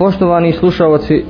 [0.00, 1.24] Poštovani slušalci,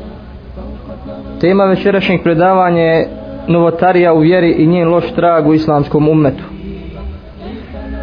[1.40, 3.08] tema večerašnjeg predavanja je
[3.48, 6.44] novotarija u vjeri i njen loš trag u islamskom ummetu.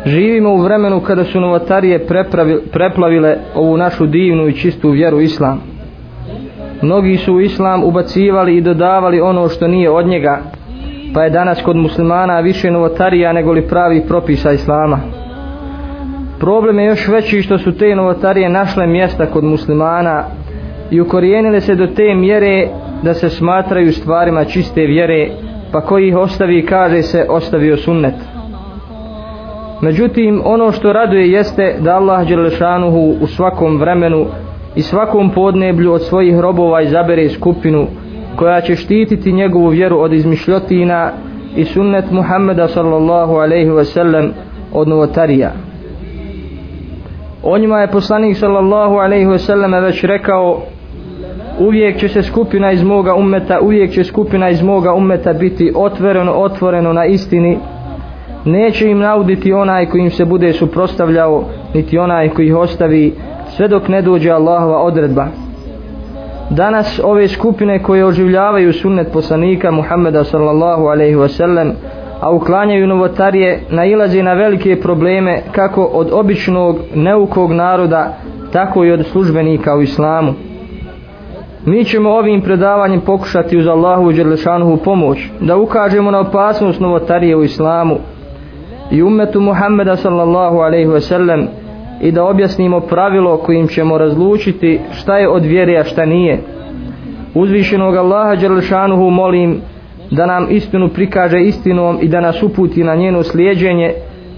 [0.05, 2.05] Živimo u vremenu kada su novotarije
[2.71, 5.61] preplavile ovu našu divnu i čistu vjeru islam.
[6.81, 10.39] Mnogi su u islam ubacivali i dodavali ono što nije od njega,
[11.13, 14.99] pa je danas kod muslimana više novotarija nego li pravi propisa islama.
[16.39, 20.23] Problem je još veći što su te novotarije našle mjesta kod muslimana
[20.91, 22.67] i ukorijenile se do te mjere
[23.03, 25.29] da se smatraju stvarima čiste vjere,
[25.71, 28.15] pa koji ih ostavi kaže se ostavio sunnet.
[29.81, 34.25] Međutim, ono što raduje jeste da Allah Đelešanuhu u svakom vremenu
[34.75, 37.87] i svakom podneblju od svojih robova izabere skupinu
[38.35, 41.11] koja će štititi njegovu vjeru od izmišljotina
[41.55, 44.31] i sunnet Muhammeda sallallahu alaihi ve sellem
[44.73, 45.51] od novotarija.
[47.43, 50.61] O njima je poslanik sallallahu alaihi ve sellem već rekao
[51.59, 56.31] uvijek će se skupina iz moga ummeta uvijek će skupina iz moga ummeta biti otvoreno
[56.31, 57.57] otvoreno na istini.
[58.45, 63.13] Neće im nauditi onaj koji im se bude suprostavljao niti onaj koji ih ostavi
[63.47, 65.27] sve dok ne dođe Allahova odredba.
[66.49, 71.71] Danas ove skupine koje oživljavaju sunnet poslanika Muhammeda sallallahu alaihi wasallam
[72.21, 78.17] a uklanjaju novotarije nailaze na velike probleme kako od običnog neukog naroda
[78.53, 80.33] tako i od službenika u islamu
[81.67, 87.43] mi ćemo ovim predavanjem pokušati uz Allahu Đerlešanuhu pomoć da ukažemo na opasnost novotarije u
[87.43, 87.97] islamu
[88.91, 91.47] i ummetu Muhammeda sallallahu alaihi sellem
[92.01, 96.39] i da objasnimo pravilo kojim ćemo razlučiti šta je od vjere a šta nije.
[97.35, 99.61] Uzvišenog Allaha Đerlešanuhu molim
[100.11, 103.93] da nam istinu prikaže istinom i da nas uputi na njeno slijedženje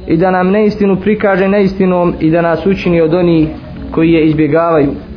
[0.07, 3.47] i da nam neistinu prikaže neistinom i da nas učini od onih
[3.91, 5.08] koji je izbjegavaju.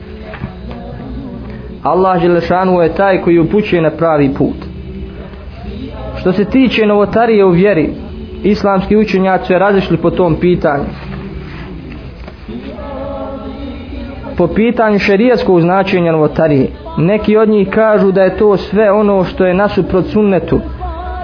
[1.82, 4.56] Allah Želešanu je taj koji upućuje na pravi put.
[6.20, 7.90] Što se tiče novotarije u vjeri
[8.42, 10.84] islamski učenjaci su razišli po tom pitanju.
[14.36, 16.68] Po pitanju šerijskog značenja novotarije
[16.98, 20.60] neki od njih kažu da je to sve ono što je nasuprot sunnetu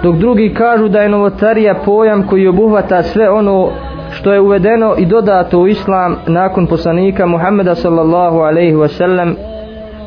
[0.03, 3.69] dok drugi kažu da je novotarija pojam koji obuhvata sve ono
[4.11, 9.35] što je uvedeno i dodato u islam nakon poslanika Muhammeda sallallahu alaihi wasallam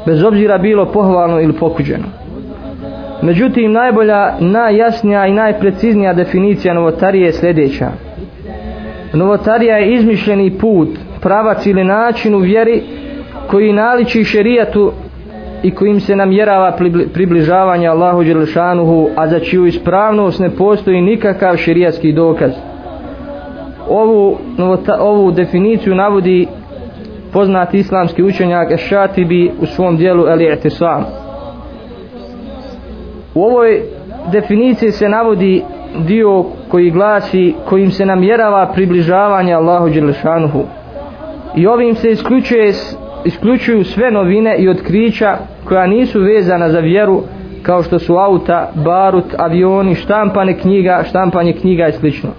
[0.07, 2.05] bez obzira bilo pohvalno ili pokuđeno
[3.23, 7.91] međutim najbolja, najjasnija i najpreciznija definicija novotarije je sljedeća
[9.13, 10.89] novotarija je izmišljeni put
[11.21, 12.83] pravac ili način u vjeri
[13.47, 14.93] koji naliči šerijatu
[15.63, 16.77] i kojim se namjerava
[17.15, 22.53] približavanje Allahu Đelešanuhu, a za čiju ispravnost ne postoji nikakav šerijatski dokaz.
[23.89, 24.39] Ovu,
[25.01, 26.47] ovu definiciju navodi
[27.33, 31.05] poznati islamski učenjak Ešatibi u svom dijelu El I'tisam.
[33.35, 33.83] U ovoj
[34.33, 35.63] definiciji se navodi
[36.07, 40.63] dio koji glasi kojim se namjerava približavanje Allahu Đelešanuhu.
[41.57, 42.73] I ovim se isključuje
[43.25, 47.23] isključuju sve novine i otkrića koja nisu vezana za vjeru
[47.63, 52.31] kao što su auta, barut, avioni, štampane knjiga, štampanje knjiga i slično.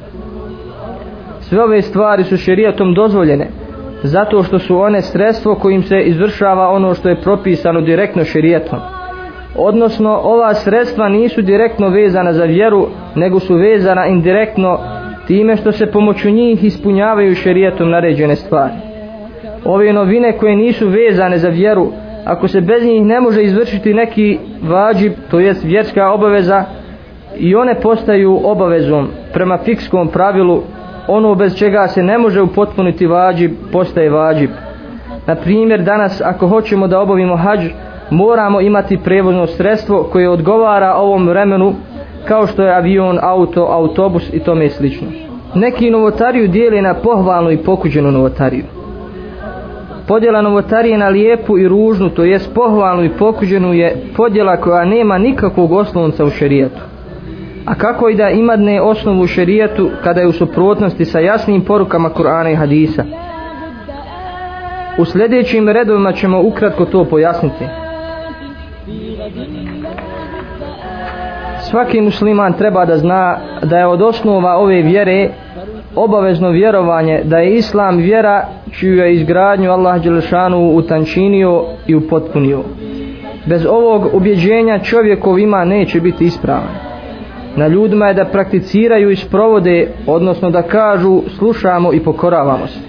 [1.39, 3.62] Sve ove stvari su šerijatom dozvoljene
[4.03, 8.79] zato što su one sredstvo kojim se izvršava ono što je propisano direktno šerijatom.
[9.55, 14.79] Odnosno, ova sredstva nisu direktno vezana za vjeru, nego su vezana indirektno
[15.27, 18.93] time što se pomoću njih ispunjavaju šerijatom naređene stvari
[19.65, 21.87] ove novine koje nisu vezane za vjeru
[22.25, 26.65] ako se bez njih ne može izvršiti neki vađib to jest vjerska obaveza
[27.37, 30.61] i one postaju obavezom prema fikskom pravilu
[31.07, 34.49] ono bez čega se ne može upotpuniti vađib postaje vađib.
[35.27, 37.59] Na primjer danas ako hoćemo da obavimo hađ
[38.09, 41.73] moramo imati prevozno sredstvo koje odgovara ovom vremenu
[42.27, 45.07] kao što je avion, auto, autobus i tome slično.
[45.55, 48.63] Neki novotariju dijeli na pohvalnu i pokuđenu novotariju.
[50.07, 55.17] Podjela novotarije na lijepu i ružnu, to jest pohvalnu i pokuđenu je podjela koja nema
[55.17, 56.92] nikakvog oslonca u šerijatu.
[57.65, 62.09] A kako i da ima dne osnovu šerijatu kada je u suprotnosti sa jasnim porukama
[62.09, 63.03] Kur'ana i Hadisa?
[64.97, 67.65] U sljedećim redovima ćemo ukratko to pojasniti.
[71.69, 75.29] Svaki musliman treba da zna da je od osnova ove vjere
[75.95, 82.63] obavezno vjerovanje da je islam vjera čiju je izgradnju Allah Đelešanu utančinio i upotpunio.
[83.45, 86.92] Bez ovog ubjeđenja čovjekov ima neće biti ispravan.
[87.55, 92.79] Na ljudima je da prakticiraju i sprovode, odnosno da kažu slušamo i pokoravamo se.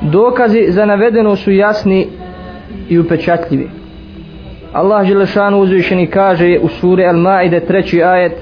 [0.00, 2.06] Dokazi za navedeno su jasni
[2.88, 3.70] i upečatljivi.
[4.72, 8.32] Allah Želešanu uzvišeni kaže u suri Al-Maide treći ajet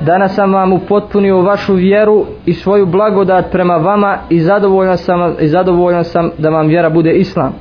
[0.00, 5.48] Danas sam vam upotpunio vašu vjeru i svoju blagodat prema vama i zadovoljan sam, i
[5.48, 7.54] zadovoljan sam da vam vjera bude Islam.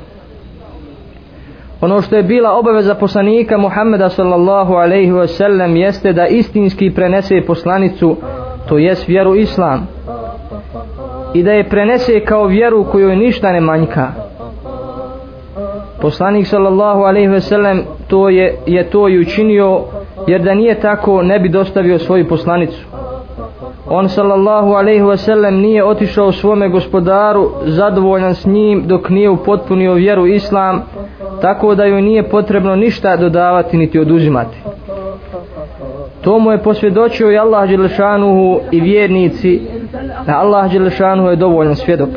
[1.81, 7.41] Ono što je bila obaveza poslanika Muhammeda sallallahu alaihi wa sallam jeste da istinski prenese
[7.47, 8.15] poslanicu,
[8.69, 9.87] to jest vjeru Islam.
[11.33, 14.11] I da je prenese kao vjeru kojoj ništa ne manjka.
[16.01, 19.81] Poslanik sallallahu alaihi ve sellem to je, je to i učinio
[20.27, 22.85] jer da nije tako ne bi dostavio svoju poslanicu.
[23.89, 29.93] On sallallahu alaihi ve sellem nije otišao svome gospodaru zadovoljan s njim dok nije upotpunio
[29.93, 30.83] vjeru islam
[31.41, 34.57] tako da joj nije potrebno ništa dodavati niti oduzimati.
[36.21, 39.61] To mu je posvjedočio i Allah Đelešanuhu i vjernici.
[40.25, 42.09] Da Allah Đelešanuhu je dovoljan svjedok.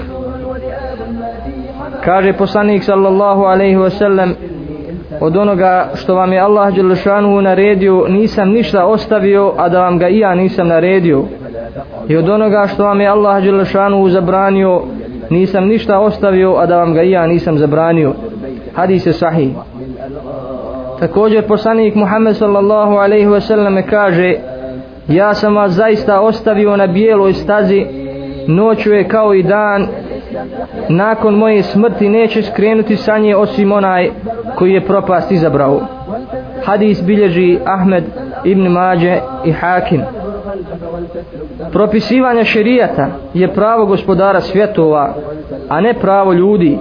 [2.04, 4.34] Kaže poslanik sallallahu alaihi wasallam
[5.20, 10.08] od onoga što vam je Allah Đelešanuhu naredio nisam ništa ostavio a da vam ga
[10.08, 11.24] i ja nisam naredio.
[12.08, 14.82] I od onoga što vam je Allah Đelešanuhu zabranio
[15.30, 18.12] nisam ništa ostavio a da vam ga i ja nisam zabranio
[18.80, 19.50] hadis je sahih.
[21.00, 24.34] Također poslanik Muhammed sallallahu alaihi wasallam kaže
[25.08, 27.86] ja sam vas zaista ostavio na bijeloj stazi
[28.46, 29.86] noću je kao i dan.
[30.88, 34.10] Nakon moje smrti neće skrenuti sa nje osim onaj
[34.54, 35.80] koji je propast izabrao.
[36.64, 38.04] Hadis bilježi Ahmed
[38.44, 40.02] ibn Mađe i Hakim.
[41.72, 45.14] Propisivanje šerijata je pravo gospodara svjetova
[45.68, 46.78] a ne pravo ljudi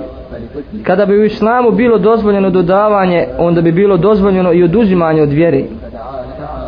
[0.83, 5.65] kada bi u islamu bilo dozvoljeno dodavanje onda bi bilo dozvoljeno i oduzimanje od vjeri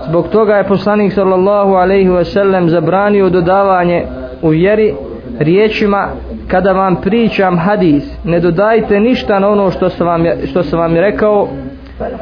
[0.07, 4.06] zbog toga je poslanik sallallahu alaihi sellem zabranio dodavanje
[4.42, 4.94] u vjeri
[5.39, 6.07] riječima
[6.48, 10.95] kada vam pričam hadis ne dodajte ništa na ono što sam vam, što sam vam
[10.95, 11.48] rekao.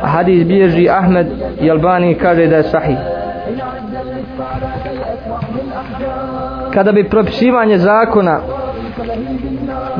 [0.01, 1.27] A hadis bilježi Ahmed
[1.61, 2.97] i Albani kaže da je sahih.
[6.73, 8.39] Kada bi propisivanje zakona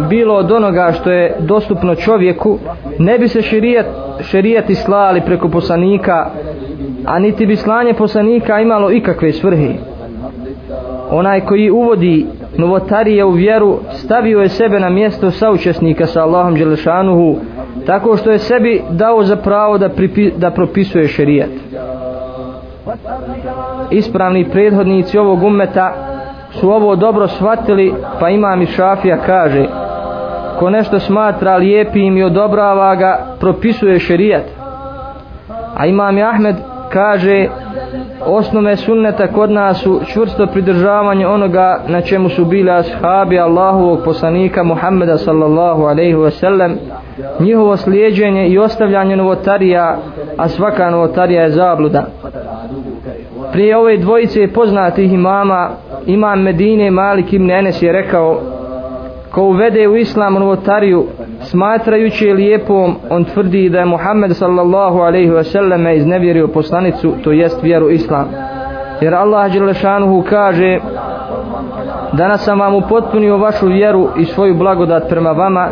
[0.10, 2.60] bilo od onoga što je dostupno čovjeku
[3.00, 3.86] ne bi se šerijat,
[4.22, 6.30] šerijati slali preko poslanika
[7.06, 9.74] a niti bi slanje poslanika imalo ikakve svrhe.
[11.12, 12.26] Onaj koji uvodi
[12.58, 17.36] novotarije u vjeru stavio je sebe na mjesto saučesnika sa Allahom Đelešanuhu
[17.86, 21.50] tako što je sebi dao za pravo da, pripi, da propisuje šerijat.
[23.92, 25.94] Ispravni prethodnici ovog ummeta
[26.52, 29.66] su ovo dobro shvatili pa imam i šafija kaže
[30.60, 34.44] ko nešto smatra lijepim i odobrava ga propisuje šerijat.
[35.76, 36.56] A imam Ahmed
[36.90, 37.48] kaže
[38.26, 44.64] osnove sunneta kod nas su čvrsto pridržavanje onoga na čemu su bili ashabi Allahovog poslanika
[44.64, 46.78] Muhammeda sallallahu alaihi ve sellem,
[47.40, 49.98] njihovo slijedženje i ostavljanje novotarija
[50.38, 52.06] a svaka novotarija je zabluda.
[53.52, 55.70] Prije ove dvojice poznatih imama
[56.06, 58.59] imam Medine Malik ibn Enes je rekao
[59.40, 61.06] ko uvede u islam novotariju
[61.42, 67.32] smatrajući je lijepom on tvrdi da je Muhammed sallallahu alaihi wa sallam iznevjerio poslanicu to
[67.32, 68.28] jest vjeru islam.
[69.02, 70.80] Jer Allah Đelešanuhu kaže
[72.14, 75.70] danas sam vam upotpunio vašu vjeru i svoju blagodat prema vama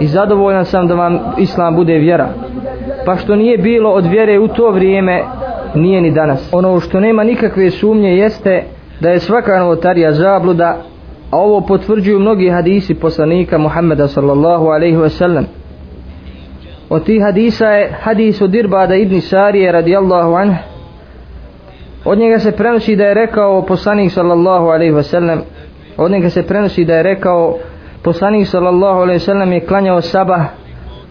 [0.00, 2.28] i zadovoljan sam da vam islam bude vjera.
[3.06, 5.22] Pa što nije bilo od vjere u to vrijeme
[5.74, 6.50] nije ni danas.
[6.52, 8.64] Ono što nema nikakve sumnje jeste
[9.00, 10.76] da je svaka novotarija zabluda
[11.30, 15.46] a ovo potvrđuju mnogi hadisi poslanika Muhammeda sallallahu alaihi ve sellem.
[16.88, 20.56] od tih hadisa je hadis od Irbada ibn Sarije radijallahu anhu.
[22.04, 25.42] od njega se prenosi da je rekao poslanik sallallahu alaihi ve sellem.
[25.96, 27.58] od njega se prenosi da je rekao
[28.02, 30.46] poslanik sallallahu alaihi ve sellem je klanjao sabah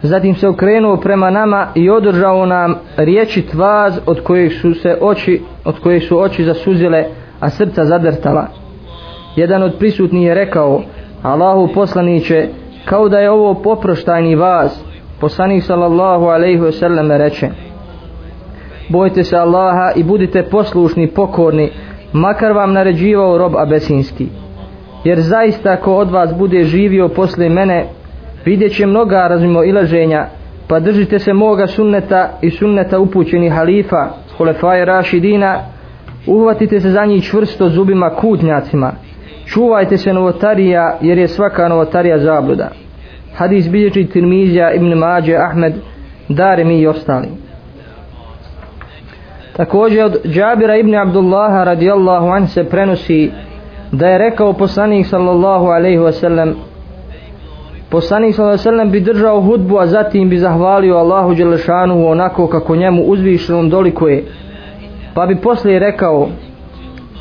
[0.01, 5.41] zatim se okrenuo prema nama i održao nam riječi tvaz od kojih su se oči
[5.65, 7.05] od kojih su oči zasuzile
[7.39, 8.64] a srca zadrtala
[9.35, 10.81] jedan od prisutnih je rekao
[11.23, 12.47] Allahu poslaniće
[12.85, 14.83] kao da je ovo poproštajni vas
[15.19, 17.49] poslanik sallallahu alaihi ve sellem reče
[18.89, 21.69] bojte se Allaha i budite poslušni pokorni
[22.13, 24.27] makar vam naređivao rob abesinski.
[25.03, 27.85] Jer zaista ko od vas bude živio posle mene
[28.45, 30.27] vidjet će mnoga razmimo ilaženja
[30.67, 35.59] pa držite se moga sunneta i sunneta upućenih halifa hulefaje rašidina
[36.27, 38.91] uhvatite se za njih čvrsto zubima kutnjacima
[39.45, 42.69] čuvajte se novotarija jer je svaka novotarija zabluda.
[43.35, 45.73] Hadis bilječi Tirmizija ibn Mađe Ahmed
[46.29, 47.27] Darimi i ostali.
[49.55, 53.31] Također od Džabira ibn Abdullaha radijallahu an se prenosi
[53.91, 56.53] da je rekao poslanik sallallahu alaihi wasallam
[57.89, 62.75] poslanik sallallahu alaihi wasallam bi držao hudbu a zatim bi zahvalio Allahu Đelešanu onako kako
[62.75, 64.23] njemu uzvišenom dolikuje
[65.13, 66.27] pa bi poslije rekao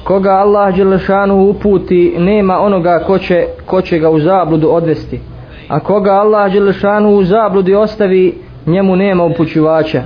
[0.04, 5.20] koga Allah Đelešanu uputi nema onoga ko će, ko će ga u zabludu odvesti.
[5.68, 10.02] A koga Allah Đelešanu u zabludi ostavi njemu nema upućivača.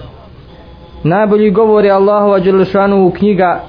[1.03, 3.61] Najbolji govor je Allahu Đelešanu u knjiga.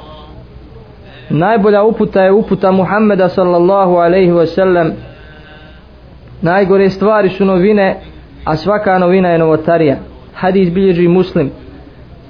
[1.29, 4.91] Najbolja uputa je uputa Muhammeda sallallahu alaihi wasallam
[6.41, 7.99] najgore stvari su novine
[8.45, 9.97] a svaka novina je novotarija.
[10.33, 11.51] Hadis bilježi muslim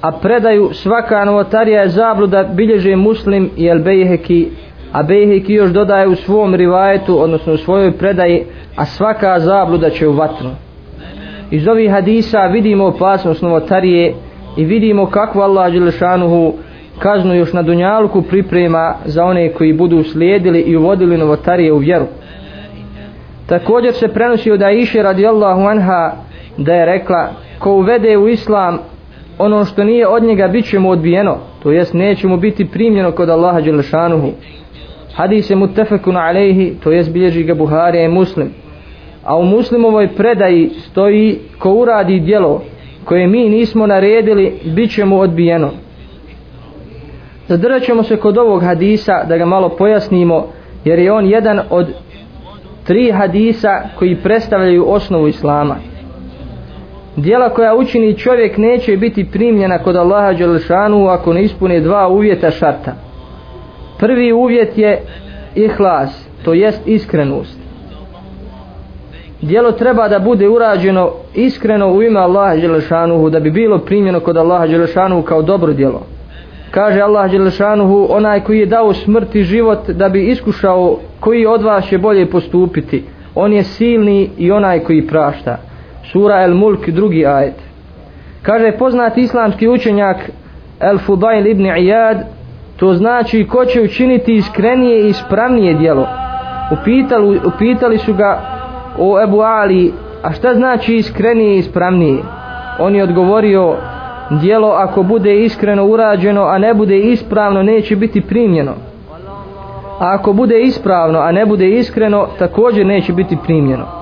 [0.01, 4.48] a predaju svaka novotarija je zabluda bilježi muslim i el bejheki
[4.91, 8.44] a bejheki još dodaje u svom rivajetu odnosno u svojoj predaji
[8.75, 10.50] a svaka zabluda će u vatru.
[11.51, 14.13] Iz ovih hadisa vidimo opasnost novotarije
[14.58, 16.53] i vidimo kako Allah Đelešanuhu
[17.00, 22.06] kaznu još na Dunjalku priprema za one koji budu slijedili i uvodili novotarije u vjeru.
[23.46, 26.12] Također se prenosi da Aisha radijallahu anha
[26.58, 27.29] da je rekla
[27.60, 28.79] ko uvede u islam
[29.39, 33.12] ono što nije od njega bit će mu odbijeno to jest neće mu biti primljeno
[33.12, 34.31] kod Allaha Đelešanuhu.
[35.13, 38.50] Hadis je mutefekun alejhi to jest bilježi ga Buharija i Muslim.
[39.24, 42.62] A u muslimovoj predaji stoji ko uradi djelo
[43.05, 45.69] koje mi nismo naredili bit će mu odbijeno.
[47.48, 50.48] Zadržat ćemo se kod ovog hadisa da ga malo pojasnimo
[50.86, 51.88] jer je on jedan od
[52.84, 55.75] tri hadisa koji predstavljaju osnovu islama
[57.16, 62.51] dijela koja učini čovjek neće biti primljena kod Allaha Đelešanu ako ne ispune dva uvjeta
[62.51, 62.94] šarta.
[64.00, 65.01] Prvi uvjet je
[65.56, 67.60] ihlas to jest iskrenost.
[69.42, 74.38] Dijelo treba da bude urađeno iskreno u ime Allaha Đelešanuhu da bi bilo primljeno kod
[74.38, 76.01] Allaha Đelešanuhu kao dobro dijelo.
[76.72, 81.62] Kaže Allah Đelešanuhu onaj koji je dao smrt i život da bi iskušao koji od
[81.62, 83.04] vas će bolje postupiti
[83.36, 85.58] on je silni i onaj koji prašta
[86.12, 87.56] sura El Mulk drugi ajet.
[88.42, 90.18] Kaže poznati islamski učenjak
[90.80, 92.18] El Fudail ibn Iyad
[92.78, 96.08] to znači ko će učiniti iskrenije i ispravnije djelo.
[96.72, 98.42] upitali, upitali su ga
[98.98, 102.24] o Ebu Ali a šta znači iskrenije i ispravnije?
[102.80, 103.75] On je odgovorio
[104.30, 108.74] djelo ako bude iskreno urađeno a ne bude ispravno neće biti primljeno.
[110.00, 113.99] A ako bude ispravno a ne bude iskreno također neće biti primljeno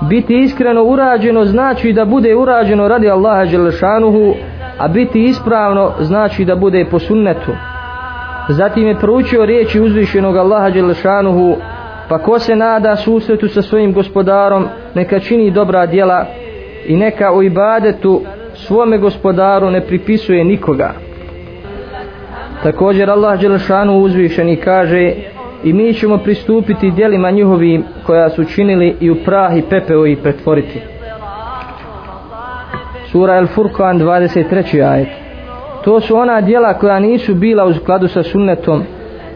[0.00, 4.34] biti iskreno urađeno znači da bude urađeno radi Allaha Đelešanuhu
[4.78, 7.52] a biti ispravno znači da bude po sunnetu.
[8.48, 11.56] Zatim je proučio riječi uzvišenog Allaha Đelešanuhu
[12.08, 16.26] pa ko se nada susretu sa svojim gospodarom neka čini dobra djela
[16.86, 18.22] i neka u ibadetu
[18.54, 20.92] svome gospodaru ne pripisuje nikoga.
[22.62, 25.12] Također Allah Đelešanu uzvišeni kaže
[25.64, 30.16] i mi ćemo pristupiti dijelima njihovim koja su činili i u prah i pepeo i
[30.16, 30.80] pretvoriti
[33.10, 34.90] Sura El Furqan 23.
[34.90, 35.08] ajet
[35.84, 38.82] To su ona dijela koja nisu bila u skladu sa sunnetom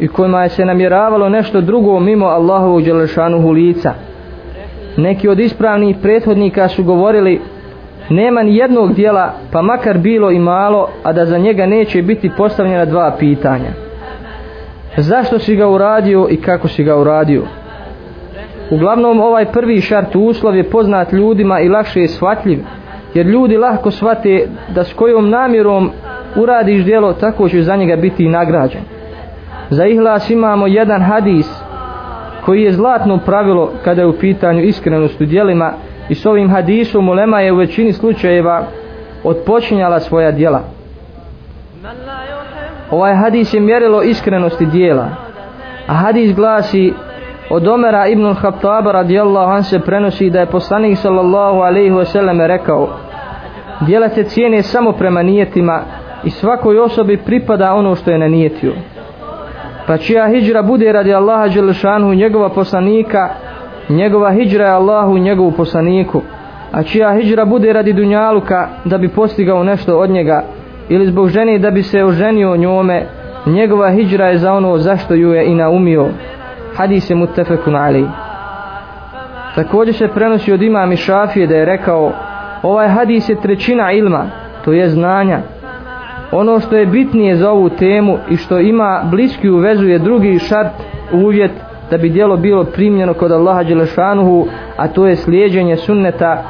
[0.00, 3.94] i kojima je se namjeravalo nešto drugo mimo Allahovog Đelešanuhu lica.
[4.96, 7.40] Neki od ispravnih prethodnika su govorili
[8.10, 12.30] nema ni jednog dijela pa makar bilo i malo a da za njega neće biti
[12.36, 13.83] postavljena dva pitanja
[14.96, 17.42] zašto si ga uradio i kako si ga uradio
[18.70, 22.58] uglavnom ovaj prvi šart uslov je poznat ljudima i lakše je shvatljiv
[23.14, 25.90] jer ljudi lahko shvate da s kojom namjerom
[26.36, 28.80] uradiš djelo, tako će za njega biti i nagrađen
[29.70, 31.62] za ihlas imamo jedan hadis
[32.44, 35.72] koji je zlatno pravilo kada je u pitanju iskrenost u djelima
[36.08, 38.66] i s ovim hadisom ulema je u većini slučajeva
[39.24, 40.60] odpočinjala svoja djela
[42.94, 45.08] ovaj hadis je mjerilo iskrenosti dijela.
[45.86, 46.92] A hadis glasi
[47.50, 52.88] od Omera ibn Khattaba radijallahu an se prenosi da je poslanik sallallahu alaihi wasallam rekao
[53.80, 55.82] dijela se cijene samo prema nijetima
[56.24, 58.72] i svakoj osobi pripada ono što je nanijetio
[59.86, 63.28] pa čija hijđra bude radi Allaha Đelešanu njegova poslanika
[63.88, 66.22] njegova hijđra je Allahu njegovu poslaniku.
[66.72, 70.42] A čija hijđra bude radi dunjaluka da bi postigao nešto od njega
[70.88, 73.06] ili zbog žene da bi se oženio njome
[73.46, 76.06] njegova hijđra je za ono zašto ju je i naumio.
[76.76, 78.06] Hadis je mutefekun ali
[79.54, 82.12] također se prenosi od imami Šafije da je rekao
[82.62, 84.26] ovaj hadis je trećina ilma
[84.64, 85.38] to je znanja.
[86.32, 90.72] Ono što je bitnije za ovu temu i što ima bliski uvezu je drugi šart
[91.12, 91.52] uvjet
[91.90, 96.42] da bi dijelo bilo primljeno kod Allaha Đelešanuhu a to je slijedženje sunneta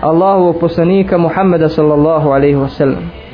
[0.00, 3.29] Allahovog poslanika Muhammeda sallallahu alaihi wasallam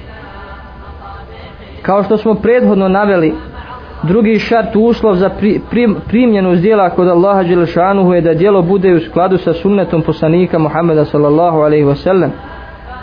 [1.87, 3.35] kao što smo prethodno naveli
[4.03, 8.95] drugi šart uslov za pri, prim, primjenu zdjela kod Allaha Đelešanuhu je da djelo bude
[8.95, 12.29] u skladu sa sunnetom poslanika Muhammeda sallallahu alaihi wasallam.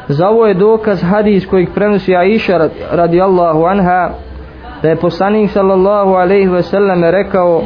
[0.08, 4.10] Za ovo je dokaz hadis kojeg prenosi Aisha radijallahu anha
[4.82, 7.64] da je poslanik sallallahu alaihi wasallam rekao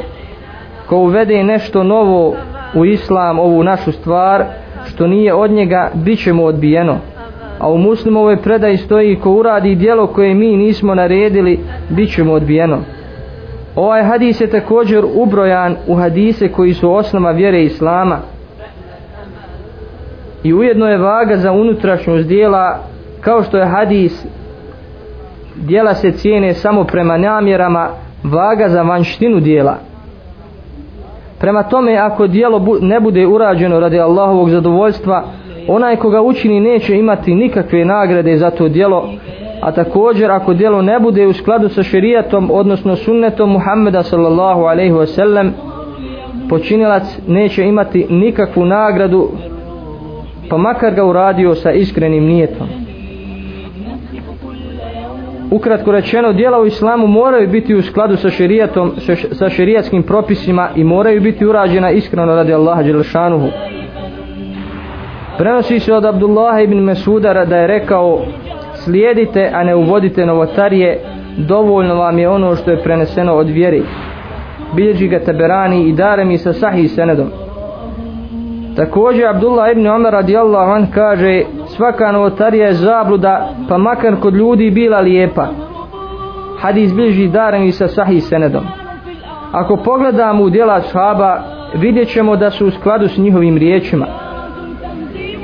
[0.89, 2.35] ko uvede nešto novo
[2.75, 4.45] u islam ovu našu stvar
[4.85, 6.97] što nije od njega bit će mu odbijeno
[7.59, 11.59] a u muslimovoj predaji stoji ko uradi dijelo koje mi nismo naredili
[11.89, 12.79] bit ćemo odbijeno.
[13.75, 18.19] Ovaj hadis je također ubrojan u hadise koji su osnova vjere islama.
[20.43, 22.79] I ujedno je vaga za unutrašnjost dijela
[23.21, 24.25] kao što je hadis
[25.55, 27.89] dijela se cijene samo prema namjerama
[28.23, 29.77] vaga za vanštinu dijela.
[31.39, 35.23] Prema tome ako dijelo ne bude urađeno radi Allahovog zadovoljstva
[35.67, 39.09] onaj koga učini neće imati nikakve nagrade za to djelo,
[39.61, 44.93] a također ako djelo ne bude u skladu sa šerijatom odnosno sunnetom Muhammeda sallallahu alaihi
[44.93, 45.49] wasallam
[46.49, 49.29] počinilac neće imati nikakvu nagradu
[50.49, 52.67] pa makar ga uradio sa iskrenim nijetom.
[55.51, 58.91] Ukratko rečeno djela u islamu moraju biti u skladu sa šerijatom
[59.31, 63.47] sa šerijatskim propisima i moraju biti urađena iskreno radi Allaha Đelešanuhu
[65.37, 68.21] prenosi se od Abdullaha ibn Mesuda da je rekao
[68.73, 70.99] slijedite a ne uvodite novotarije
[71.37, 73.83] dovoljno vam je ono što je preneseno od vjeri
[74.75, 77.27] bilježi ga Taberani i dare mi sa sahih senedom
[78.77, 84.71] Također Abdullah ibn Umar radijallahu an kaže svaka novotarija je zabluda pa makar kod ljudi
[84.71, 85.47] bila lijepa.
[86.59, 88.63] Hadis bilježi darem i sa sahih senedom.
[89.51, 91.39] Ako pogledamo u djela shaba
[91.73, 94.05] vidjet ćemo da su u skladu s njihovim riječima.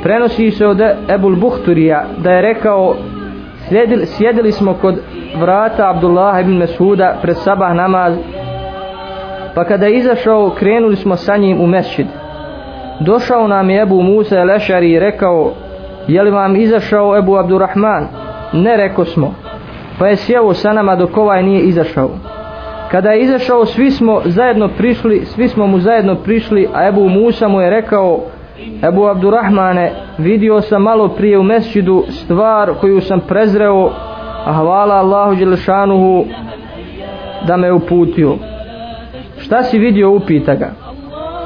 [0.03, 2.95] Prenosi se od Ebul Buhturija da je rekao
[3.67, 4.95] sjedili, sjedili smo kod
[5.39, 8.13] vrata Abdullah ibn Mesuda pred sabah namaz
[9.55, 12.07] pa kada je izašao krenuli smo sa njim u mesčid
[12.99, 15.51] došao nam je Ebu Musa Lešari i rekao
[16.07, 18.07] je li vam izašao Ebu Abdurrahman?
[18.53, 19.33] Ne reko smo
[19.99, 22.09] pa je sjeo sa nama dok ovaj nije izašao.
[22.91, 27.47] Kada je izašao svi smo zajedno prišli svi smo mu zajedno prišli a Ebu Musa
[27.47, 28.19] mu je rekao
[28.83, 33.89] Ebu Abdurrahmane vidio sam malo prije u mesčidu stvar koju sam prezreo
[34.45, 36.25] a hvala Allahu Đelešanuhu
[37.47, 38.35] da me uputio.
[39.37, 40.71] Šta si vidio upita ga.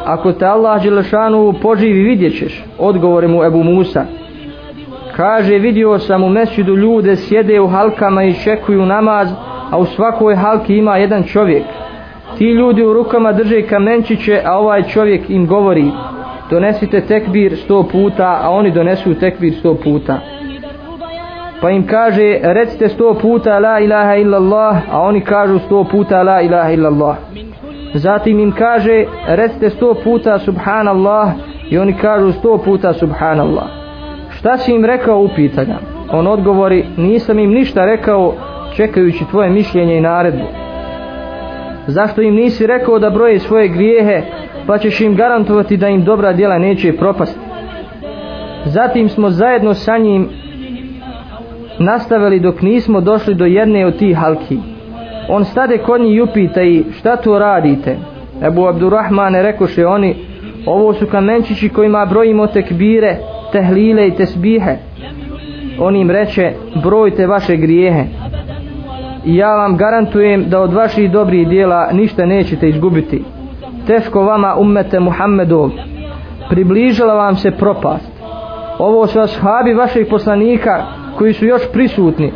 [0.05, 4.05] Ako te Allah Đelešanuhu poživi vidjet ćeš odgovori mu Ebu Musa.
[5.15, 9.29] Kaže vidio sam u mesčidu ljude sjede u halkama i čekuju namaz
[9.71, 11.63] a u svakoj halki ima jedan čovjek.
[12.37, 15.91] Ti ljudi u rukama drže kamenčiće a ovaj čovjek im govori
[16.49, 20.19] donesite tekbir sto puta a oni donesu tekbir sto puta.
[21.61, 26.41] Pa im kaže recite sto puta la ilaha illallah a oni kažu sto puta la
[26.41, 27.17] ilaha illallah.
[27.93, 31.31] Zatim im kaže recite sto puta subhanallah
[31.69, 33.67] i oni kažu sto puta subhanallah.
[34.29, 38.33] Šta si im rekao upita ga on odgovori nisam im ništa rekao
[38.75, 40.45] čekajući tvoje mišljenje i naredbu.
[41.87, 44.21] Zašto im nisi rekao da broje svoje grijehe?
[44.67, 47.39] Pa ćeš im garantovati da im dobra djela neće propasti
[48.65, 50.29] zatim smo zajedno sa njim
[51.79, 54.57] nastavili dok nismo došli do jedne od tih halki.
[55.29, 57.97] On stade kod njih i upita i šta to radite?
[58.47, 60.15] Ebu Abdurrahmane rekoše oni
[60.65, 63.17] ovo su kamenčići kojima brojimo tekbire
[63.51, 64.75] tehlile i tesbihe.
[65.79, 66.51] On im reče
[66.83, 68.03] brojte vaše grijehe.
[69.25, 73.23] I ja vam garantujem da od vaših dobrih dijela ništa nećete izgubiti
[73.87, 75.69] teško vama ummete Muhammedov
[76.49, 78.11] približila vam se propast
[78.79, 80.83] ovo su ashabi vaših poslanika
[81.17, 82.31] koji su još prisutni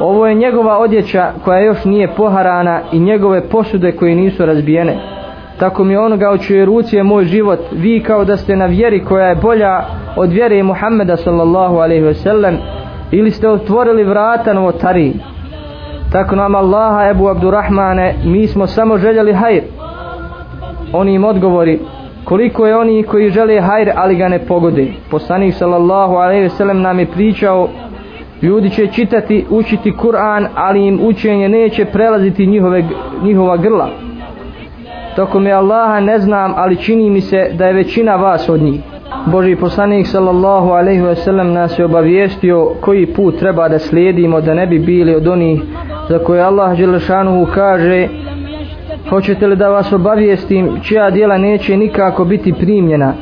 [0.00, 4.96] Ovo je njegova odjeća koja još nije poharana i njegove posude koje nisu razbijene.
[5.58, 9.04] Tako mi onoga u čuje ruci je moj život, vi kao da ste na vjeri
[9.04, 9.84] koja je bolja
[10.16, 12.56] od vjere Muhammeda sallallahu alaihi wasallam
[13.10, 15.12] ili ste otvorili vrata novotari.
[16.12, 19.62] Tako nam Allaha Ebu Abdurrahmane, mi smo samo željeli hajr.
[20.94, 21.78] Oni im odgovori,
[22.24, 24.86] koliko je oni koji žele hajr ali ga ne pogode.
[25.10, 27.68] Poslanik sallallahu alaihi sellem nam je pričao
[28.42, 32.84] ljudi će čitati, učiti Kur'an, ali im učenje neće prelaziti njihove,
[33.22, 33.88] njihova grla.
[35.16, 38.80] Toko mi Allaha ne znam, ali čini mi se da je većina vas od njih.
[39.26, 44.54] Boži poslanik sallallahu alaihi ve sellem nas je obavijestio koji put treba da slijedimo da
[44.54, 45.62] ne bi bili od onih
[46.08, 48.08] za koje Allah Đelešanuhu kaže
[49.10, 53.14] Hoćete li da vas obavijestim čija dijela neće nikako biti primljena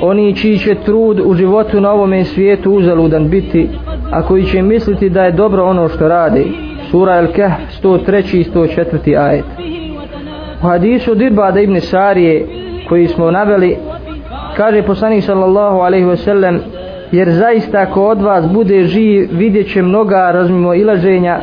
[0.00, 3.68] oni čiji će trud u životu na ovome svijetu uzaludan biti
[4.12, 6.52] a koji će misliti da je dobro ono što radi
[6.90, 8.36] sura El Kehf 103.
[8.36, 9.18] i 104.
[9.18, 9.44] ajet
[10.62, 12.46] u hadisu Dirbada ibn Sarije
[12.88, 13.76] koji smo naveli
[14.56, 16.58] kaže poslanik sallallahu alaihi wasallam
[17.12, 21.40] jer zaista ako od vas bude živ vidjet će mnoga razmimo ilaženja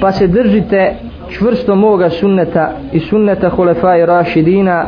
[0.00, 0.94] pa se držite
[1.32, 4.86] čvrsto moga sunneta i sunneta hulefa i rašidina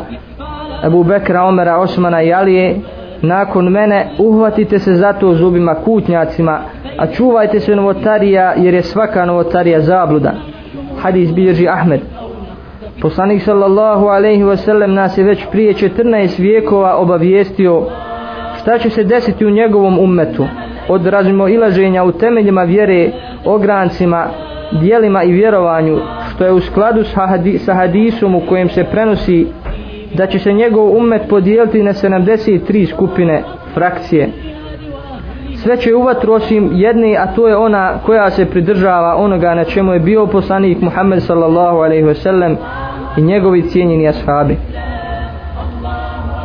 [0.82, 2.76] Abu Bekra, Omera, Osmana i Alije
[3.22, 6.60] nakon mene uhvatite se zato zubima kutnjacima
[6.98, 10.32] a čuvajte se novotarija jer je svaka novotarija zabluda.
[10.98, 12.00] Hadis bilježi Ahmed.
[13.00, 17.86] Poslanik sallallahu alaihi wasallam nas je već prije 14 vijekova obavijestio
[18.60, 20.46] šta će se desiti u njegovom ummetu
[20.88, 23.10] od razimo ilaženja u temeljima vjere
[23.44, 24.26] ograncima
[24.80, 25.98] dijelima i vjerovanju
[26.34, 27.04] što je u skladu
[27.58, 29.46] sa hadisom u kojem se prenosi
[30.14, 33.42] da će se njegov ummet podijeliti na 73 skupine
[33.74, 34.28] frakcije.
[35.56, 39.64] Sve će u vatru osim jedne a to je ona koja se pridržava onoga na
[39.64, 42.56] čemu je bio poslanik Muhammed sallallahu alaihi wasallam
[43.16, 44.56] i njegovi cijenjeni ashabi.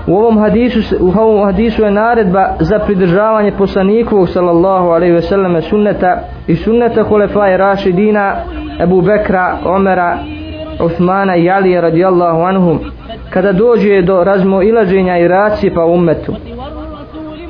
[0.07, 6.21] U ovom hadisu u ovom hadisu je naredba za pridržavanje poslanikovog sallallahu alejhi ve sunneta
[6.49, 8.35] i sunnete hulefaje rašidina
[8.79, 10.17] Abu Bekra, Omera,
[10.85, 12.79] Uthmana i Alije radijallahu anhum
[13.29, 16.33] kada dođe do razmoilaženja i racijepa ummetu.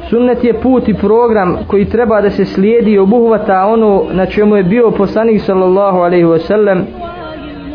[0.10, 4.56] Sunnet je put i program koji treba da se slijedi i obuhvata ono na čemu
[4.56, 6.86] je bio poslanik sallallahu alejhi ve sellem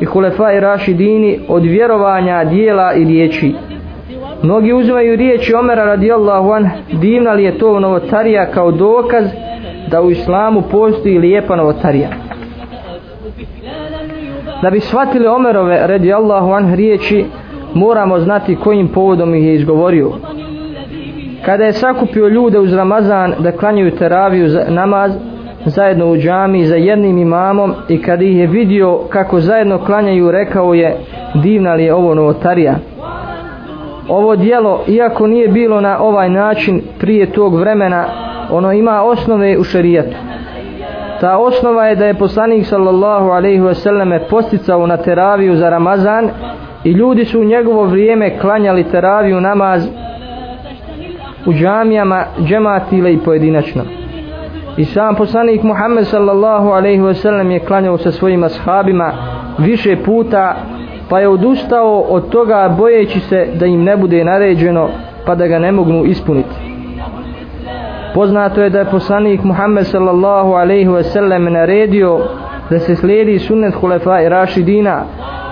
[0.01, 3.55] i rašidini od vjerovanja, dijela i riječi.
[4.43, 9.25] Mnogi uzimaju riječi Omera radijallahu an, divna li je to novotarija kao dokaz
[9.91, 12.09] da u islamu postoji lijepa novotarija.
[14.63, 17.25] Da bi shvatili Omerove radijallahu an riječi,
[17.75, 20.11] moramo znati kojim povodom ih je izgovorio.
[21.45, 25.13] Kada je sakupio ljude uz Ramazan da klanjaju teraviju za namaz,
[25.65, 30.75] zajedno u džami za jednim imamom i kad ih je vidio kako zajedno klanjaju rekao
[30.75, 30.97] je
[31.35, 32.75] divna li je ovo novotarija
[34.09, 38.05] ovo dijelo iako nije bilo na ovaj način prije tog vremena
[38.51, 40.17] ono ima osnove u šerijatu
[41.21, 46.31] ta osnova je da je poslanik sallallahu alaihi wasallam posticao na teraviju za Ramazan
[46.85, 49.89] i ljudi su u njegovo vrijeme klanjali teraviju namaz
[51.47, 53.83] u džamijama džematile i pojedinačno
[54.77, 59.13] I sam poslanik Muhammed sallallahu alaihi ve sellem je klanjao sa svojim ashabima
[59.59, 60.57] više puta
[61.09, 64.89] pa je odustao od toga bojeći se da im ne bude naređeno
[65.27, 66.54] pa da ga ne mognu ispuniti.
[68.15, 72.21] Poznato je da je poslanik Muhammed sallallahu alaihi ve sellem naredio
[72.71, 75.03] da se slijedi sunnet hulefa i rašidina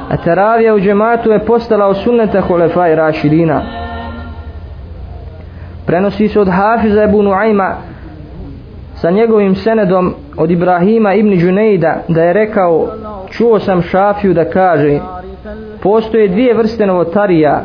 [0.09, 3.62] a teravija u džematu je postala od sunneta hulefa i rašidina.
[5.87, 7.77] Prenosi se od Hafiza Ebu Nuajma
[8.94, 12.87] sa njegovim senedom od Ibrahima ibn Džunejda da je rekao
[13.31, 15.01] čuo sam šafiju da kaže
[15.83, 17.62] postoje dvije vrste novotarija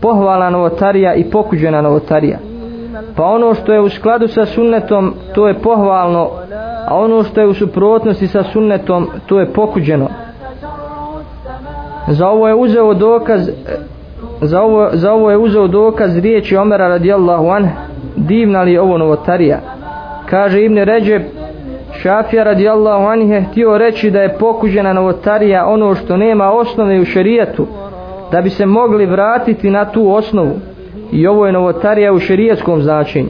[0.00, 2.49] pohvala novotarija i pokuđena novotarija
[3.16, 6.30] pa ono što je u skladu sa sunnetom to je pohvalno
[6.86, 10.08] a ono što je u suprotnosti sa sunnetom to je pokuđeno.
[12.08, 13.50] Za ovo je uzeo dokaz
[14.40, 17.68] za ovo, za ovo je uzeo dokaz riječi Omera radijallahu an
[18.16, 19.60] divna li je ovo novotarija?
[20.26, 21.22] Kaže Ibn Ređeb
[21.92, 27.04] Šafija radijallahu anh je htio reći da je pokuđena novotarija ono što nema osnove u
[27.04, 27.66] šerijatu
[28.32, 30.52] da bi se mogli vratiti na tu osnovu
[31.12, 33.28] i ovo je novotarija u šerijatskom značenju.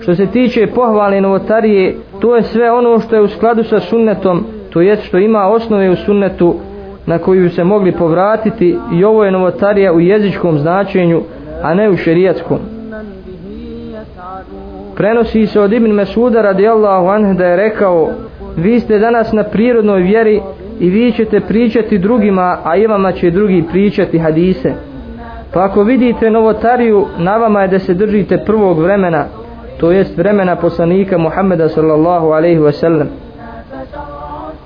[0.00, 4.44] Što se tiče pohvale novotarije to je sve ono što je u skladu sa sunnetom
[4.70, 6.54] to je što ima osnove u sunnetu
[7.06, 11.20] na koju se mogli povratiti i ovo je novotarija u jezičkom značenju
[11.62, 12.58] a ne u šerijatskom
[14.96, 18.08] prenosi se od Ibn Mesuda radijallahu anh da je rekao
[18.56, 20.40] vi ste danas na prirodnoj vjeri
[20.80, 24.91] i vi ćete pričati drugima a i vama će drugi pričati hadise
[25.54, 29.24] pa ako vidite novotariju na vama je da se držite prvog vremena
[29.82, 33.06] to jest vremena poslanika Muhammeda sallallahu alaihi wasallam.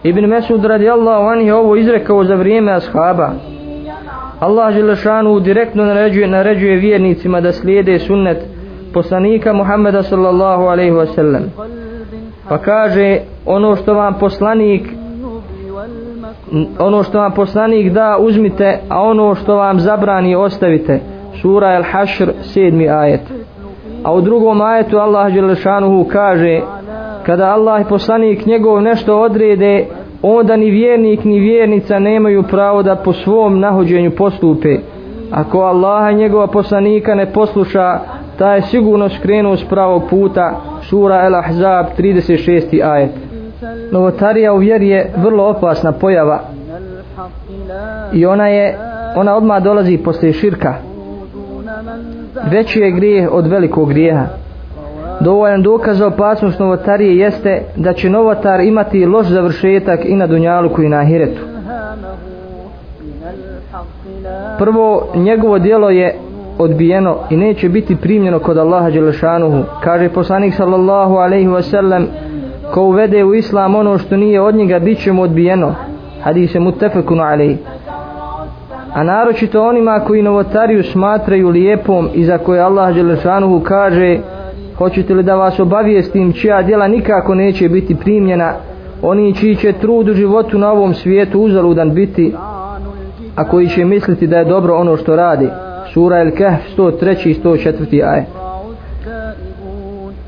[0.02, 3.30] Ibn Mesud radijallahu anhi ovo izrekao za vrijeme ashaba.
[4.40, 8.38] Allah Želešanu direktno naređuje, naređuje vjernicima da slijede sunnet
[8.92, 11.42] poslanika Muhammeda sallallahu alaihi wasallam.
[12.48, 14.82] Pa kaže ono što vam poslanik
[16.78, 21.00] ono što vam poslanik da uzmite a ono što vam zabrani ostavite.
[21.42, 23.20] Sura El Hašr sedmi ajet.
[24.04, 26.60] A u drugom ajetu Allah Đelešanuhu kaže
[27.26, 29.86] kada Allah i poslanik njegov nešto odrede
[30.22, 34.78] onda ni vjernik ni vjernica nemaju pravo da po svom nahođenju postupe.
[35.30, 37.98] Ako Allaha i njegova poslanika ne posluša
[38.38, 40.60] ta je sigurno skrenuo s pravog puta.
[40.82, 42.92] Sura El Ahzab 36.
[42.92, 43.10] ajet
[43.92, 46.40] novotarija u vjeri je vrlo opasna pojava
[48.12, 48.78] i ona je
[49.16, 50.74] ona odmah dolazi poslije širka.
[52.50, 54.26] Veći je grijeh od velikog grijeha.
[55.20, 60.82] Dovoljan dokaz za opasnost novotarije jeste da će novotar imati loš završetak i na dunjaluku
[60.82, 61.40] i na ahiretu.
[64.58, 66.14] Prvo njegovo dijelo je
[66.58, 72.06] odbijeno i neće biti primljeno kod Allaha Đelešanuhu kaže poslanik sallallahu alaihi wasallam
[72.74, 75.74] ko uvede u islam ono što nije od njega bit će mu odbijeno
[76.22, 77.56] hadis je mutefekunu alej
[78.94, 84.18] a naročito onima koji novotariju smatraju lijepom i za koje Allah Đelešanuhu kaže
[84.78, 88.52] hoćete li da vas obavijestim čija djela nikako neće biti primljena
[89.02, 92.34] oni čiji će trud u životu na ovom svijetu uzaludan biti
[93.36, 95.48] a koji će misliti da je dobro ono što radi
[95.92, 97.28] sura El Kehf 103.
[97.28, 98.04] i 104.
[98.08, 98.45] ajet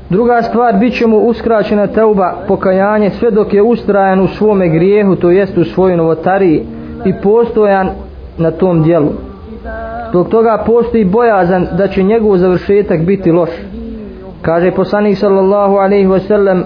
[0.09, 5.15] druga stvar bit će mu uskraćena teuba pokajanje sve dok je ustrajan u svome grijehu
[5.15, 6.65] to jest u svojoj novotariji
[7.05, 7.89] i postojan
[8.37, 9.09] na tom dijelu.
[10.09, 13.49] Zbog toga postoji bojazan da će njegov završetak biti loš.
[14.41, 16.63] Kaže poslanik sallallahu alaihi wasallam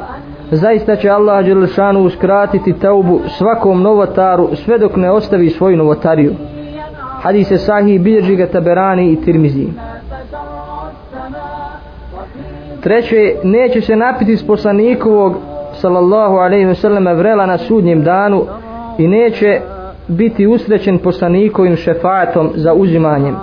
[0.52, 6.34] zaista će Allah Đelešanu uskratiti taubu svakom novotaru sve dok ne ostavi svoju novotariju.
[7.22, 9.68] Hadis je sahih bilježi ga taberani i tirmizi
[12.84, 15.36] treće neće se napiti s poslanikovog
[15.74, 18.46] sallallahu alaihi selleme vrela na sudnjem danu
[18.98, 19.62] i neće
[20.08, 23.36] biti usrećen poslanikovim šefatom za uzimanjem.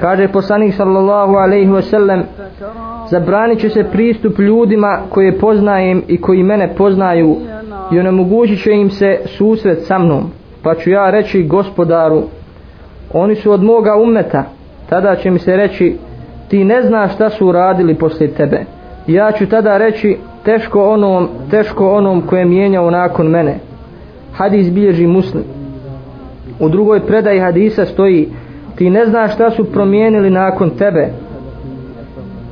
[0.00, 2.22] Kaže poslanik sallallahu alaihi sellem
[3.10, 7.36] zabranit će se pristup ljudima koje poznajem i koji mene poznaju
[7.92, 10.30] i onemogućit će im se susret sa mnom.
[10.62, 12.22] Pa ću ja reći gospodaru
[13.12, 14.44] oni su od moga umeta
[14.88, 15.96] tada će mi se reći
[16.48, 18.64] ti ne znaš šta su uradili poslije tebe
[19.06, 23.58] ja ću tada reći teško onom teško onom koje je mijenjao nakon mene.
[24.32, 25.44] Hadis bilježi muslim.
[26.60, 28.28] U drugoj predaji hadisa stoji
[28.76, 31.08] ti ne znaš šta su promijenili nakon tebe.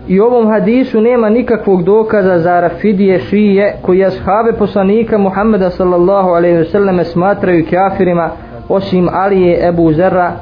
[0.08, 6.56] I ovom hadisu nema nikakvog dokaza za Rafidije šije koji ashave poslanika Muhammeda sallallahu alaihi
[6.56, 8.30] ve selleme smatraju kafirima
[8.68, 10.32] osim Alije Ebu Zerra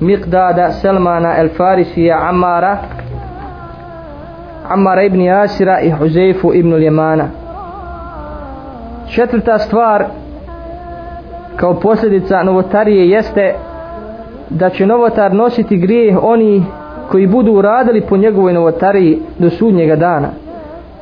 [0.00, 2.78] Miqdada Selmana El Farisija Amara
[4.68, 7.28] Amara ibn Jasira i Huzeifu ibn Ljemana
[9.14, 10.04] četvrta stvar
[11.56, 13.54] kao posljedica novotarije jeste
[14.50, 16.64] da će novotar nositi grijeh oni
[17.10, 20.28] koji budu uradili po njegovoj novotariji do sudnjega dana.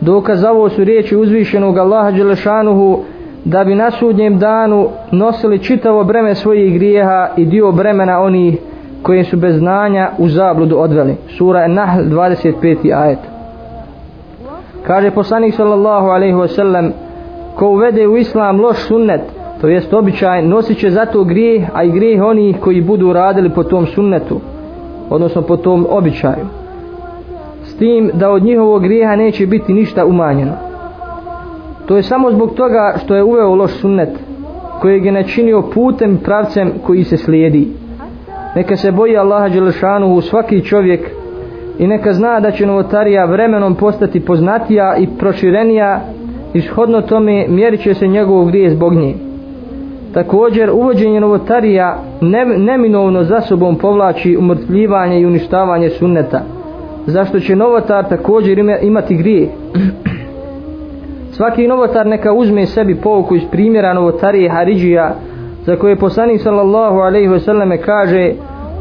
[0.00, 2.98] Dokaz ovo su riječi uzvišenog Allaha Đelešanuhu
[3.44, 8.58] da bi na sudnjem danu nosili čitavo breme svojih grijeha i dio bremena onih
[9.02, 11.16] koji su bez znanja u zabludu odveli.
[11.38, 13.02] Sura Nahl 25.
[13.02, 13.18] ajet.
[14.86, 16.90] Kaže poslanik sallallahu alaihi wasallam
[17.56, 19.20] ko uvede u islam loš sunnet
[19.60, 23.62] to jest običaj nosit će zato grijeh a i grijeh onih koji budu radili po
[23.62, 24.40] tom sunnetu
[25.10, 26.46] odnosno po tom običaju.
[27.64, 30.52] S tim da od njihovog grijeha neće biti ništa umanjeno.
[31.86, 34.08] To je samo zbog toga što je uveo loš sunnet
[34.80, 37.68] kojeg je načinio putem pravcem koji se slijedi.
[38.56, 41.10] Neka se boji Allaha Đelešanuhu svaki čovjek
[41.78, 46.00] i neka zna da će novotarija vremenom postati poznatija i proširenija
[46.54, 49.14] ishodno tome mjerit će se njegov grije zbog nje
[50.14, 56.42] Također, uvođenje novotarija ne, neminovno za sobom povlači umrtljivanje i uništavanje sunneta,
[57.06, 59.48] zašto će novotar također imati grije.
[61.36, 65.14] Svaki novotar neka uzme sebi pouku iz primjera novotarije Haridžija,
[65.66, 68.32] za koje poslanik sallallahu alaihi wasallam kaže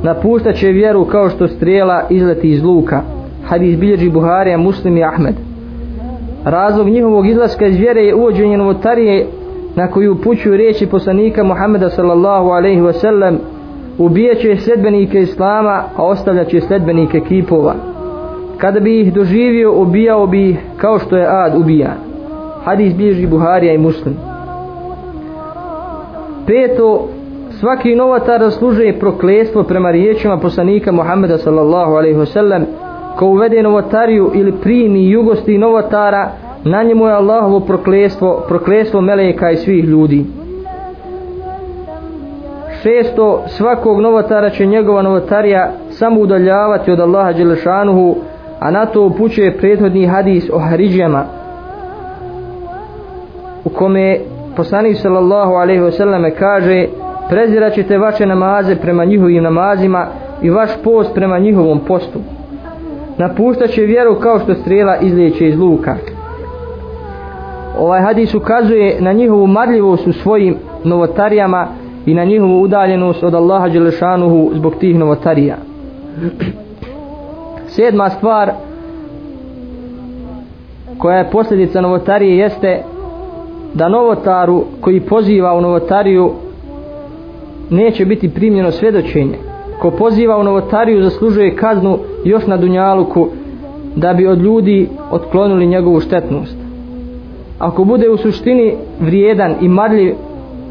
[0.03, 3.01] napuštat će vjeru kao što strijela izleti iz luka.
[3.45, 5.35] Hadis bilježi Buharija, Muslim i Ahmed.
[6.45, 9.27] Razlog njihovog izlaska iz vjere je uvođenje novotarije
[9.75, 13.39] na koju upućuju riječi poslanika Muhammeda sallallahu alaihi wasallam sallam
[13.97, 17.75] ubijaće sledbenike Islama a ostavljaće sledbenike kipova
[18.57, 21.97] kada bi ih doživio ubijao bi ih kao što je Ad ubijan
[22.63, 24.15] hadis bilježi Buharija i Muslim
[26.47, 27.07] peto
[27.61, 32.63] svaki novatar zaslužuje proklestvo prema riječima poslanika Muhammeda sallallahu alaihi wasallam
[33.17, 36.31] ko uvede novotariju ili primi jugosti novotara
[36.63, 40.25] na njemu je Allahovo proklestvo, proklestvo meleka i svih ljudi.
[42.81, 48.15] Šesto, svakog novotara će njegova novotarija samo udaljavati od Allaha Đelešanuhu,
[48.59, 51.25] a na to upućuje prethodni hadis o Haridžama,
[53.65, 54.19] u kome
[54.55, 56.87] poslanik sallallahu alaihi wasallam kaže
[57.31, 60.07] prezirat ćete vaše namaze prema njihovim namazima
[60.41, 62.19] i vaš post prema njihovom postu.
[63.17, 65.95] Napuštat će vjeru kao što strela izlijeće iz luka
[67.79, 71.67] ovaj hadis ukazuje na njihovu marljivost u svojim novotarijama
[72.05, 75.55] i na njihovu udaljenost od Allaha Đelešanuhu zbog tih novotarija
[77.67, 78.51] sedma stvar
[80.97, 82.83] koja je posljedica novotarije jeste
[83.73, 86.31] da novotaru koji poziva u novotariju
[87.71, 89.37] neće biti primljeno svedočenje
[89.81, 93.27] ko poziva u novotariju zaslužuje kaznu još na dunjaluku
[93.95, 96.57] da bi od ljudi otklonili njegovu štetnost.
[97.59, 100.13] Ako bude u suštini vrijedan i marljiv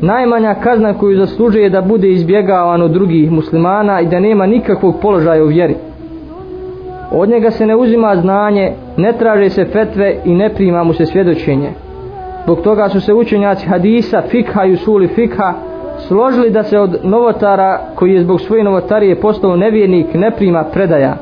[0.00, 5.44] najmanja kazna koju zaslužuje da bude izbjegavan od drugih muslimana i da nema nikakvog položaja
[5.44, 5.74] u vjeri.
[7.12, 11.06] Od njega se ne uzima znanje ne traže se fetve i ne prima mu se
[11.06, 11.70] svjedočenje.
[12.44, 15.54] Zbog toga su se učenjaci hadisa fikha i usuli fikha
[16.08, 21.16] složili da se od novotara koji je zbog svoje novotarije postao nevjernik ne prima predaja.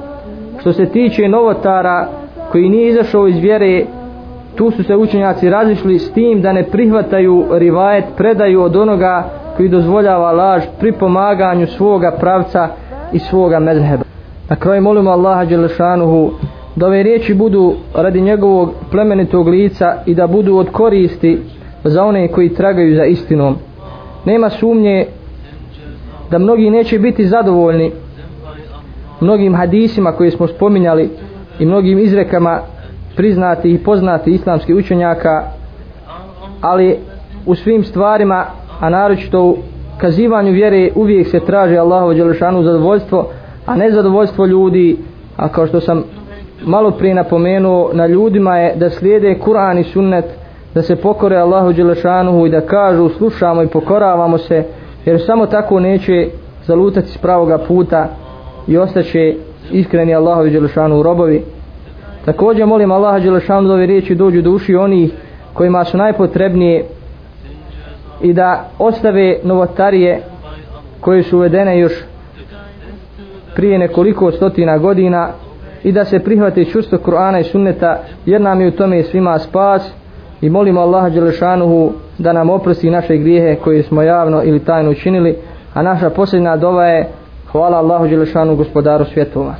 [0.60, 2.08] Što se tiče novotara
[2.52, 3.84] koji nije izašao iz vjere
[4.56, 9.68] tu su se učenjaci razišli s tim da ne prihvataju rivajet predaju od onoga koji
[9.68, 12.68] dozvoljava laž pri pomaganju svoga pravca
[13.12, 14.04] i svoga mezheba.
[14.50, 16.30] Na kraju molimo Allaha Đelešanuhu
[16.76, 21.38] da ove riječi budu radi njegovog plemenitog lica i da budu od koristi
[21.84, 23.56] za one koji tragaju za istinom
[24.28, 25.06] nema sumnje
[26.30, 27.92] da mnogi neće biti zadovoljni
[29.20, 31.10] mnogim hadisima koje smo spominjali
[31.58, 32.60] i mnogim izrekama
[33.16, 35.42] priznati i poznati islamski učenjaka
[36.60, 36.96] ali
[37.46, 38.44] u svim stvarima
[38.80, 39.56] a naročito u
[40.00, 43.30] kazivanju vjere uvijek se traži Allahovo Đelešanu zadovoljstvo
[43.66, 44.96] a ne zadovoljstvo ljudi
[45.36, 46.04] a kao što sam
[46.64, 50.24] malo prije napomenuo na ljudima je da slijede Kur'an i sunnet
[50.78, 54.64] da se pokore Allahu Đelešanuhu i da kažu slušamo i pokoravamo se
[55.04, 56.28] jer samo tako neće
[56.66, 58.08] zalutati s pravoga puta
[58.66, 59.34] i ostaće
[59.70, 61.44] iskreni Allahu Đelešanuhu robovi.
[62.24, 65.12] Također molim Allaha Đelešanuhu da ove riječi dođu do uši onih
[65.52, 66.84] kojima su najpotrebnije
[68.22, 70.22] i da ostave novotarije
[71.00, 71.92] koje su uvedene još
[73.54, 75.28] prije nekoliko stotina godina
[75.84, 79.97] i da se prihvate čusto Kur'ana i sunneta jer nam je u tome svima spas
[80.40, 85.36] i molimo Allaha Đelešanuhu da nam oprosti naše grijehe koje smo javno ili tajno učinili
[85.74, 87.08] a naša posljedna dova je
[87.52, 89.54] hvala Allahu Đelešanuhu gospodaru svjetova.